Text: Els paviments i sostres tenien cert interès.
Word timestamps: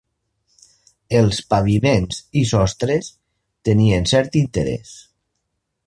Els 1.19 1.41
paviments 1.51 2.23
i 2.41 2.43
sostres 2.53 3.13
tenien 3.71 4.11
cert 4.15 4.43
interès. 4.45 4.99